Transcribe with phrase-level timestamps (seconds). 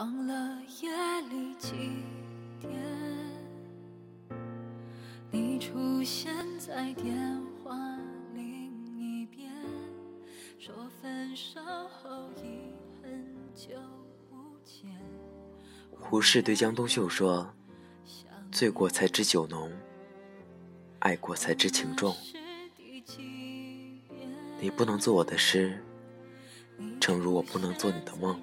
[0.00, 0.88] 忘了夜
[1.28, 1.72] 里几
[2.58, 2.72] 点，
[5.30, 7.14] 你出现在电
[7.62, 7.76] 话
[8.32, 9.52] 另一边，
[10.58, 12.72] 说分手后已
[13.02, 13.74] 很久
[14.30, 14.90] 不见。
[15.90, 17.52] 胡适对江冬秀说
[18.50, 19.70] ：“醉过才知酒浓，
[21.00, 22.16] 爱过才知情重。
[24.58, 25.84] 你不能做我的诗，
[26.98, 28.42] 正如我不能做你的梦。”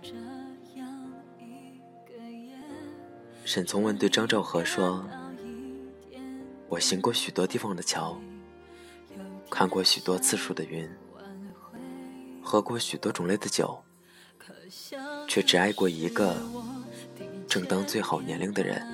[3.48, 5.08] 沈从文对张兆和说
[6.68, 8.20] ：“我行过许多地方的桥，
[9.50, 10.86] 看过许多次数的云，
[12.44, 13.82] 喝过许多种类的酒，
[15.30, 16.36] 却只爱过一个
[17.48, 18.86] 正当最好年龄的人。”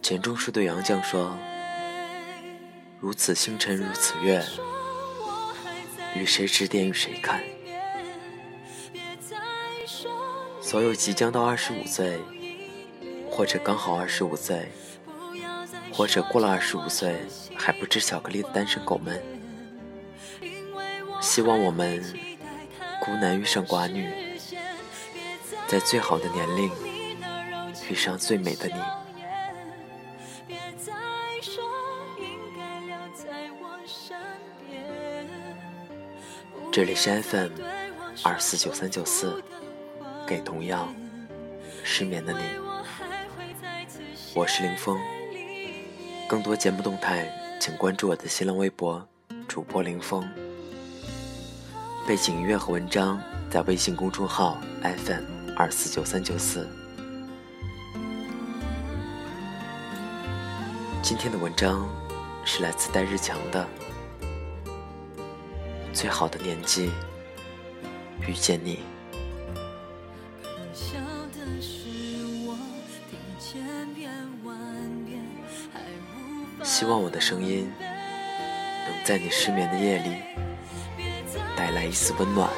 [0.00, 1.36] 钱钟书对杨绛说
[3.02, 4.44] ：“如此星辰如此月，
[6.14, 7.42] 与谁指点与谁看？”
[10.68, 12.20] 所有即将到二十五岁，
[13.30, 14.68] 或者刚好二十五岁，
[15.90, 17.16] 或者过了二十五岁
[17.56, 19.18] 还不吃巧克力的单身狗们，
[21.22, 22.04] 希望我们
[23.00, 24.12] 孤男遇上寡女，
[25.66, 26.70] 在最好的年龄
[27.88, 28.74] 遇上最美的你。
[36.70, 37.52] 这里是 FM
[38.22, 39.42] 二四九三九四。
[40.28, 40.94] 给同样
[41.82, 42.40] 失眠的你，
[44.34, 44.98] 我是林峰。
[46.28, 47.26] 更多节目动态，
[47.58, 49.08] 请关注我的新浪微博
[49.48, 50.28] 主播林峰。
[52.06, 55.24] 背景音乐和文章在微信公众号 FM
[55.56, 56.68] 二四九三九四。
[61.02, 61.88] 今天的文章
[62.44, 63.66] 是来自戴日强的
[65.94, 66.90] 《最好的年纪
[68.26, 68.76] 遇见你》。
[76.78, 80.12] 希望我的声音能在你失眠的夜里
[81.56, 82.48] 带来一丝温暖。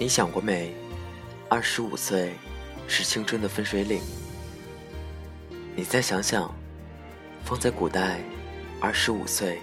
[0.00, 0.74] 你想过没？
[1.46, 2.32] 二十五岁
[2.88, 4.00] 是青春的分水岭。
[5.76, 6.50] 你再想想，
[7.44, 8.18] 放在古代，
[8.80, 9.58] 二十五岁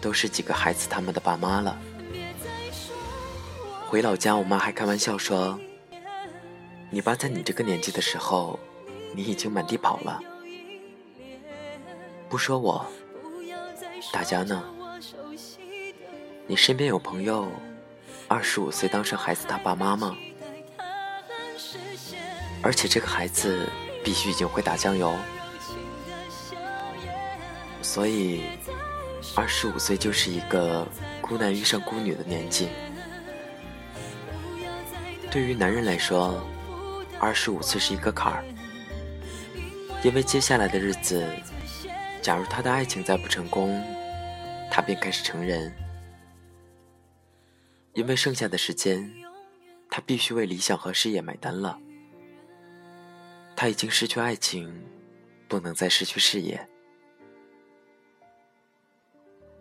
[0.00, 1.76] 都是几个孩子他们的爸妈了。
[3.88, 5.58] 回老家，我妈还开玩笑说
[6.88, 8.60] ：“你爸在你这个年纪的时候，
[9.12, 10.22] 你已经满地跑了。”
[12.30, 12.86] 不说我，
[14.12, 14.62] 大家呢？
[16.46, 17.48] 你身边有朋友？
[18.34, 20.16] 二十五岁当上孩子他爸妈吗？
[22.62, 23.68] 而且这个孩子
[24.02, 25.14] 必须已经会打酱油，
[27.80, 28.42] 所以
[29.36, 30.84] 二十五岁就是一个
[31.20, 32.70] 孤男遇上孤女的年纪。
[35.30, 36.44] 对于男人来说，
[37.20, 38.44] 二十五岁是一个坎儿，
[40.02, 41.24] 因为接下来的日子，
[42.20, 43.80] 假如他的爱情再不成功，
[44.72, 45.72] 他便开始成人。
[47.94, 49.12] 因为剩下的时间，
[49.88, 51.78] 他必须为理想和事业买单了。
[53.56, 54.84] 他已经失去爱情，
[55.46, 56.68] 不能再失去事业。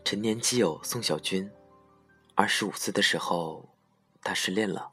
[0.03, 1.49] 陈年基友宋小军，
[2.33, 3.69] 二十五岁的时候，
[4.23, 4.89] 他失恋了。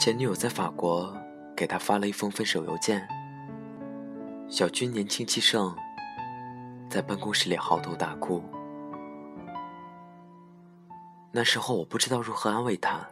[0.00, 1.16] 前女友在法国
[1.56, 3.06] 给他发了一封分手邮件。
[4.48, 5.76] 小军年轻气盛，
[6.88, 8.44] 在办公室里嚎啕大哭。
[11.36, 13.06] 那时候我不知道如何安慰他，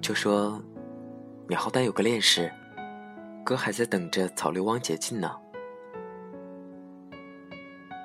[0.00, 0.58] 就说
[1.46, 2.50] ：“你好歹有个恋史，
[3.44, 5.30] 哥还在等着草流汪解禁呢。”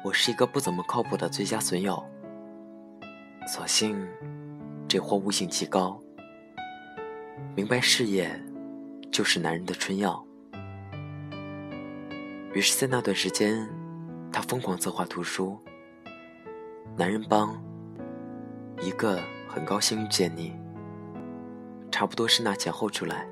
[0.03, 2.03] 我是一个不怎么靠谱的最佳损友，
[3.47, 4.06] 所幸
[4.86, 5.97] 这货悟性极高，
[7.56, 8.38] 明白事业
[9.09, 10.21] 就是男人的春药。
[12.53, 13.65] 于是，在那段时间，
[14.29, 15.57] 他疯狂策划图书，
[16.97, 17.57] 男人帮。
[18.83, 20.53] 一个很高兴遇见你。
[21.91, 23.27] 差不多是那前后出来。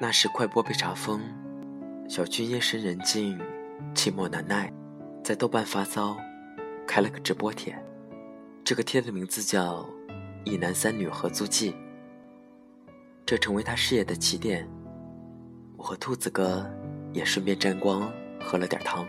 [0.00, 1.20] 那时快播被查封，
[2.08, 3.38] 小军夜深人静，
[3.94, 4.72] 寂寞难耐，
[5.22, 6.16] 在豆瓣发骚，
[6.86, 7.78] 开了个直播帖。
[8.64, 9.86] 这个帖的名字叫
[10.44, 11.74] “一男三女合租记”。
[13.26, 14.66] 这成为他事业的起点。
[15.76, 16.68] 我和兔子哥
[17.12, 18.10] 也顺便沾光，
[18.40, 19.06] 喝了点汤。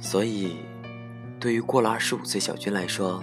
[0.00, 0.56] 所以，
[1.40, 3.22] 对于过了二十五岁小军来说，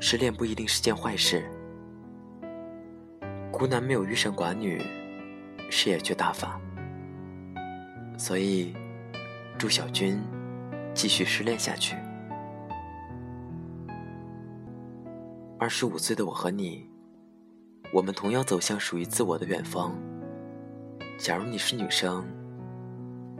[0.00, 1.44] 失恋不一定是件坏事。
[3.52, 4.82] 孤男没有遇上寡女，
[5.70, 6.58] 事业却大发。
[8.16, 8.74] 所以，
[9.58, 10.18] 祝小军
[10.94, 11.94] 继续失恋下去。
[15.58, 16.88] 二十五岁的我和你。
[17.92, 19.94] 我们同样走向属于自我的远方。
[21.18, 22.26] 假如你是女生，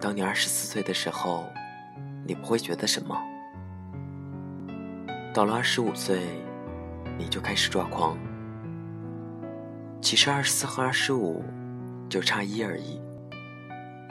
[0.00, 1.44] 当你二十四岁的时候，
[2.26, 3.20] 你不会觉得什么。
[5.34, 6.22] 到了二十五岁，
[7.18, 8.16] 你就开始抓狂。
[10.00, 11.42] 其实二十四和二十五
[12.08, 13.02] 就差一而已。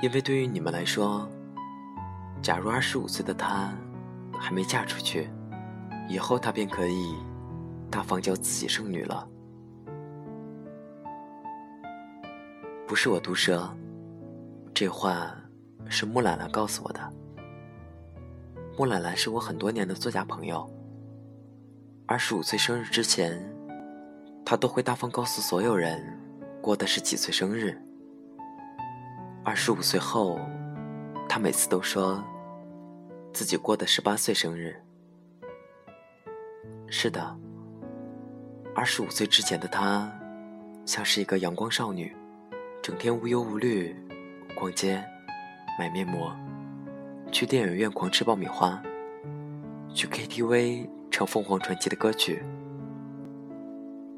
[0.01, 1.25] 因为对于你们来说，
[2.41, 3.73] 假如二十五岁的她
[4.37, 5.29] 还没嫁出去，
[6.09, 7.15] 以后她便可以
[7.89, 9.25] 大方叫自己剩女了。
[12.85, 13.73] 不是我毒舌，
[14.73, 15.33] 这话
[15.87, 17.13] 是木兰兰告诉我的。
[18.77, 20.69] 木兰兰是我很多年的作家朋友。
[22.05, 23.41] 二十五岁生日之前，
[24.45, 26.19] 她都会大方告诉所有人
[26.61, 27.81] 过的是几岁生日。
[29.43, 30.37] 二十五岁后，
[31.29, 32.21] 她每次都说
[33.31, 34.75] 自己过的十八岁生日。
[36.87, 37.35] 是的，
[38.75, 40.11] 二十五岁之前的她，
[40.85, 42.13] 像是一个阳光少女。
[42.81, 43.95] 整天无忧无虑，
[44.53, 45.01] 逛街，
[45.79, 46.35] 买面膜，
[47.31, 48.83] 去电影院狂吃爆米花，
[49.93, 52.41] 去 KTV 唱凤凰传奇的歌曲。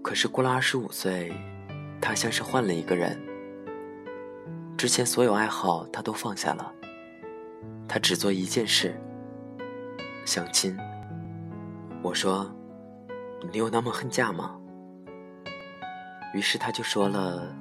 [0.02, 1.34] 可是过了二十五岁，
[2.00, 3.22] 他像是换了一个人。
[4.78, 6.72] 之前所有爱好他都放下了，
[7.86, 8.98] 他只做一件事：
[10.26, 10.78] 相亲。
[12.02, 12.50] 我说
[13.52, 14.58] ：“你有那么恨嫁吗？”
[16.34, 17.54] 于是他就说了。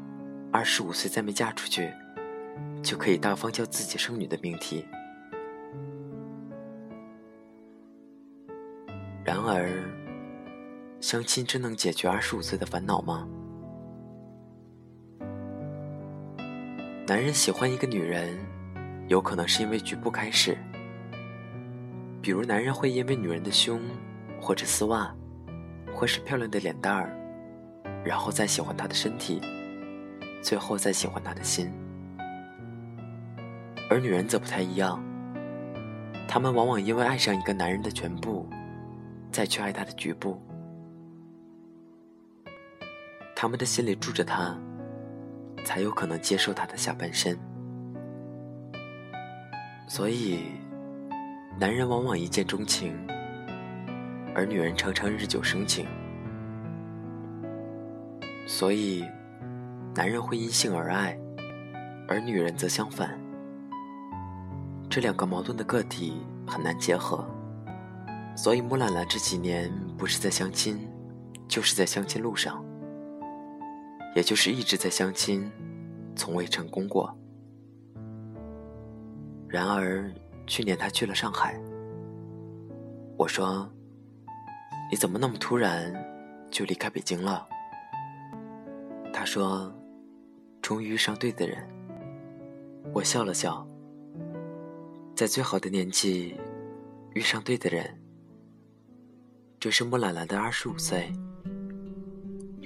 [0.53, 1.93] 二十五岁再没嫁出去，
[2.81, 4.87] 就可以大方叫自己剩女的命题。
[9.25, 9.83] 然而，
[11.01, 13.27] 相亲真能解决二十五岁的烦恼吗？
[17.07, 18.39] 男人喜欢一个女人，
[19.09, 20.59] 有可能是因为局部开始，
[22.21, 23.81] 比如男人会因为女人的胸，
[24.39, 25.11] 或者丝袜，
[25.95, 27.11] 或是漂亮的脸蛋儿，
[28.05, 29.41] 然后再喜欢她的身体。
[30.43, 31.73] 最后再喜欢她的心，
[33.89, 35.03] 而女人则不太一样。
[36.29, 38.47] 她们往往因为爱上一个男人的全部，
[39.35, 40.41] 再去爱他的局部。
[43.35, 44.57] 他们的心里住着他，
[45.65, 47.37] 才有可能接受他的下半身。
[49.89, 50.45] 所以，
[51.59, 52.97] 男人往往一见钟情，
[54.37, 55.89] 而女人常常日久生情。
[58.47, 59.05] 所以。
[59.97, 61.17] 男人会因性而爱，
[62.09, 63.17] 而女人则相反。
[64.91, 66.15] 这两个矛盾的个体
[66.45, 67.25] 很难结合，
[68.37, 70.89] 所以木兰兰这几年不是在相亲，
[71.49, 72.65] 就是在相亲路上，
[74.15, 75.51] 也就是一直在相亲，
[76.17, 77.17] 从未成功过。
[79.49, 80.13] 然而
[80.47, 81.59] 去年她去了上海，
[83.17, 83.71] 我说
[84.91, 85.95] ：“你怎么那么突然
[86.51, 87.47] 就离开北京了？”
[89.13, 89.73] 她说。
[90.63, 91.63] 终于遇上对的人，
[92.95, 93.69] 我笑了笑。
[95.15, 96.41] 在最好的年纪
[97.13, 97.85] 遇上对的人，
[99.65, 101.11] 这是木兰兰的二十五岁，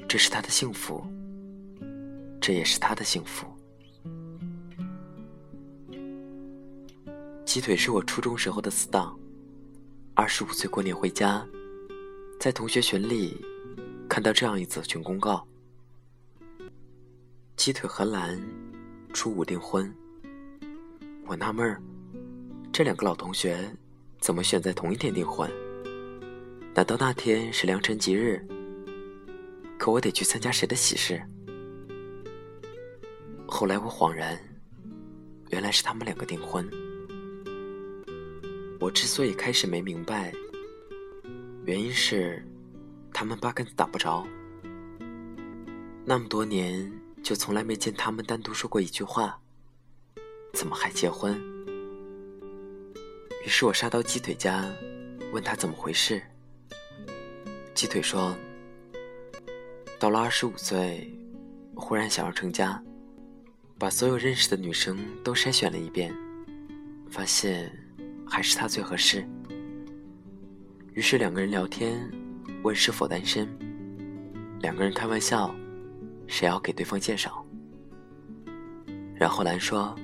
[0.09, 1.01] 这是她的幸福，
[2.41, 3.47] 这也是他的幸福。
[7.45, 9.17] 鸡腿是我初中时候的死党，
[10.15, 11.47] 二十五岁过年回家，
[12.41, 13.41] 在同学群里
[14.09, 15.47] 看到这样一则群公告。
[17.55, 18.37] 鸡腿和蓝
[19.15, 19.89] 初五订婚，
[21.29, 21.81] 我纳闷儿，
[22.73, 23.73] 这两个老同学
[24.19, 25.49] 怎么选在同一天订婚？
[26.75, 28.41] 难道那天是良辰吉日？
[29.79, 31.21] 可我得去参加谁的喜事？
[33.47, 34.39] 后来我恍然，
[35.51, 36.69] 原来是他们两个订婚。
[38.81, 40.33] 我之所以开始没明白，
[41.65, 42.45] 原因是
[43.13, 44.27] 他们八竿子打不着，
[46.05, 46.91] 那么多年。
[47.21, 49.39] 就从来没见他们单独说过一句话，
[50.55, 51.37] 怎么还结婚？
[53.45, 54.65] 于是我杀到鸡腿家，
[55.33, 56.23] 问他怎么回事。
[57.79, 58.37] 鸡腿说
[60.01, 61.17] ：“到了二十五岁，
[61.77, 62.83] 忽然想要成家，
[63.79, 66.13] 把所有认识的女生都筛选了一遍，
[67.09, 67.71] 发现
[68.27, 69.25] 还是她最合适。
[70.93, 72.11] 于是两个人聊天，
[72.65, 73.49] 问是否单身。
[74.59, 75.55] 两个人开玩笑，
[76.27, 77.47] 谁要给对方介绍。
[79.15, 79.95] 然后兰说：‘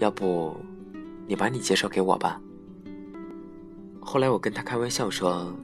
[0.00, 0.56] 要不，
[1.26, 2.40] 你把你介绍给我吧。’
[4.00, 5.54] 后来我跟他开玩笑说。”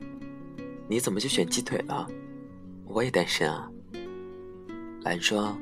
[0.92, 2.06] 你怎么就选鸡腿了？
[2.84, 3.66] 我也单身啊。
[5.00, 5.56] 兰说：“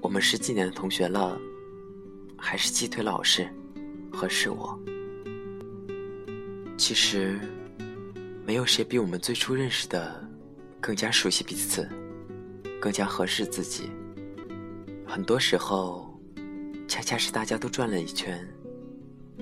[0.00, 1.36] 我们十几年的同学了，
[2.36, 3.52] 还是鸡腿老实，
[4.12, 4.78] 合适我。
[6.76, 7.40] 其实，
[8.46, 10.24] 没有谁比我们最初认识的
[10.80, 11.88] 更加熟悉彼此，
[12.80, 13.90] 更加合适自己。
[15.04, 16.16] 很多时候，
[16.86, 18.48] 恰恰是大家都转了一圈，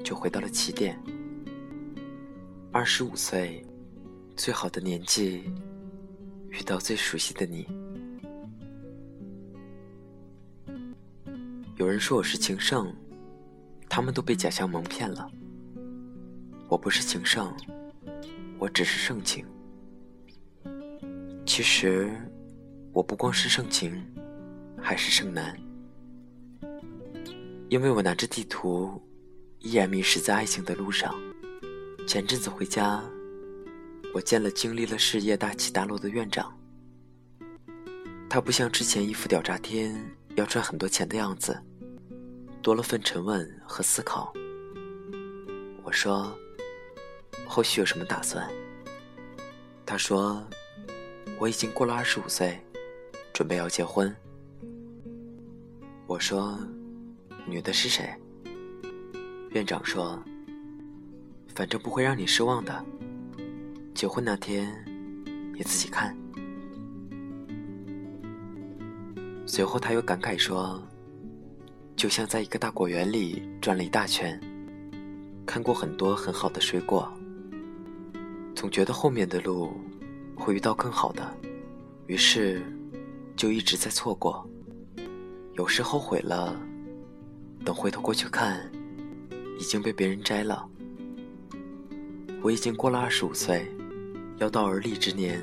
[0.02, 0.98] 就回到了起点。
[2.72, 3.62] 二十五岁。”
[4.36, 5.42] 最好的年纪，
[6.50, 7.66] 遇到最熟悉的你。
[11.76, 12.94] 有人说我是情圣，
[13.88, 15.26] 他们都被假象蒙骗了。
[16.68, 17.50] 我不是情圣，
[18.58, 19.44] 我只是盛情。
[21.46, 22.12] 其实，
[22.92, 24.04] 我不光是盛情，
[24.78, 25.58] 还是盛男，
[27.70, 29.02] 因为我拿着地图，
[29.60, 31.14] 依然迷失在爱情的路上。
[32.06, 33.02] 前阵子回家。
[34.16, 36.50] 我见了经历了事业大起大落的院长，
[38.30, 39.94] 他不像之前一副屌炸天
[40.37, 41.54] 要赚很多钱的样子，
[42.62, 44.32] 多了份沉稳和思考。
[45.82, 46.35] 我说
[47.46, 48.50] ：“后续有什么打算？”
[49.85, 50.42] 他说
[51.38, 52.58] ：“我已经过了二十五岁，
[53.35, 54.16] 准备要结婚。”
[56.08, 56.58] 我说
[57.46, 58.08] ：“女的是谁？”
[59.52, 60.18] 院长说
[61.54, 62.82] ：“反正不会让你失望的。”
[63.96, 64.70] 结婚那天，
[65.54, 66.14] 你自己看。
[69.46, 70.86] 随后他又感慨说
[71.96, 74.38] ：“就像在一个大果园里转了一大圈，
[75.46, 77.10] 看过很多很好的水果，
[78.54, 79.72] 总觉得后面的路
[80.36, 81.34] 会遇到更好的，
[82.06, 82.62] 于是
[83.34, 84.46] 就一直在错过。
[85.54, 86.54] 有时后悔了，
[87.64, 88.70] 等回头过去看，
[89.58, 90.68] 已经被别人摘了。
[92.42, 93.66] 我已经过了二十五岁。”
[94.38, 95.42] 要到而立之年，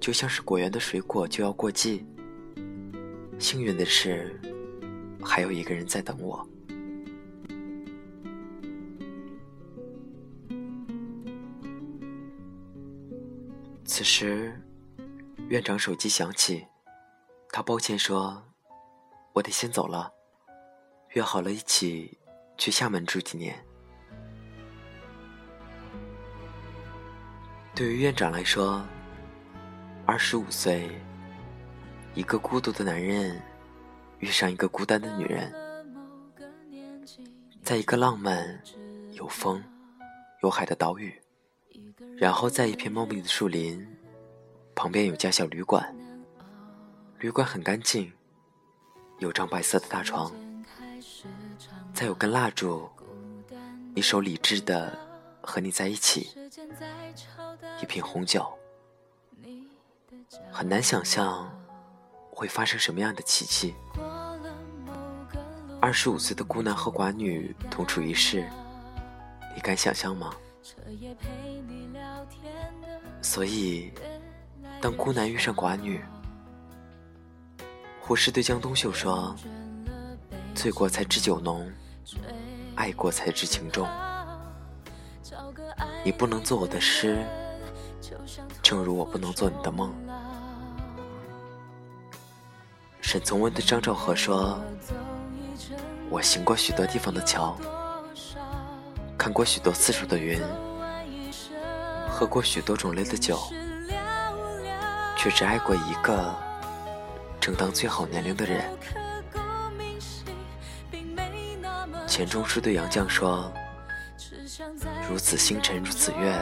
[0.00, 2.06] 就像是果园的水果就要过季。
[3.38, 4.40] 幸运的是，
[5.22, 6.46] 还有一个人在等我。
[13.84, 14.54] 此时，
[15.48, 16.64] 院长手机响起，
[17.50, 18.42] 他抱歉说
[19.34, 20.12] ：“我得先走了，
[21.14, 22.18] 约好了一起
[22.56, 23.62] 去厦门住几年。”
[27.80, 28.86] 对于院长来说，
[30.04, 30.90] 二十五岁，
[32.12, 33.40] 一个孤独的男人
[34.18, 35.50] 遇上一个孤单的女人，
[37.62, 38.62] 在一个浪漫、
[39.12, 39.64] 有风、
[40.42, 41.18] 有海的岛屿，
[42.18, 43.88] 然后在一片茂密的树林
[44.74, 45.96] 旁边有家小旅馆，
[47.18, 48.12] 旅馆很干净，
[49.20, 50.30] 有张白色的大床，
[51.94, 52.86] 再有根蜡烛，
[53.94, 54.98] 一首理智的
[55.40, 56.28] 和你在一起。
[57.80, 58.46] 一瓶红酒，
[60.50, 61.50] 很难想象
[62.30, 63.74] 会发生什么样的奇迹。
[65.80, 68.46] 二十五岁的孤男和寡女同处一室，
[69.54, 70.34] 你敢想象吗？
[73.22, 73.92] 所以，
[74.80, 76.04] 当孤男遇上寡女，
[78.00, 79.34] 胡适对江冬秀说
[80.54, 81.70] ：“醉过才知酒浓，
[82.74, 83.88] 爱过才知情重。
[86.04, 87.24] 你不能做我的诗。”
[88.70, 89.92] 正如我不能做你的梦。
[93.00, 94.60] 沈从文对张兆和说
[96.08, 97.58] ：“我行过许多地方的桥，
[99.18, 100.40] 看过许多次数的云，
[102.08, 103.40] 喝过许多种类的酒，
[105.16, 106.32] 却只爱过一个
[107.40, 108.70] 正当最好年龄的人。”
[112.06, 113.52] 钱钟书对杨绛说
[115.10, 116.40] ：“如此星辰如此月。”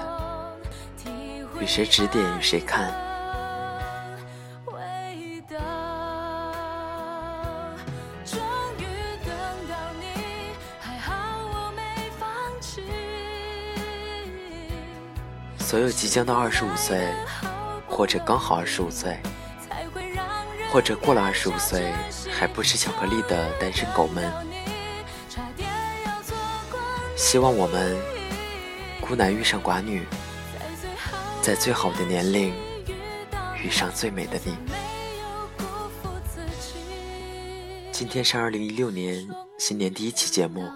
[1.61, 2.93] 与谁指点与谁看？
[15.59, 17.13] 所有即将到二十五岁，
[17.87, 19.19] 或者刚好二十五岁，
[20.73, 21.93] 或者过了二十五岁
[22.31, 24.33] 还不吃巧克力的单身狗们，
[27.15, 27.95] 希望我们
[28.99, 30.07] 孤男遇上寡女，
[31.41, 32.53] 在最好的年龄
[33.63, 34.55] 遇上最美的你。
[37.93, 39.27] 今天是二零一六年
[39.59, 40.69] 新年第一期节目，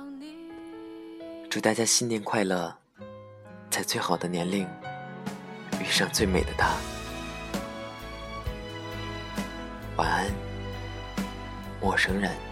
[1.51, 2.75] 祝大家新年快乐，
[3.71, 4.67] 在最好的年龄
[5.81, 6.75] 遇上最美的他。
[9.97, 10.27] 晚安，
[11.81, 12.52] 陌生人。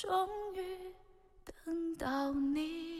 [0.00, 0.94] 终于
[1.44, 2.97] 等到你。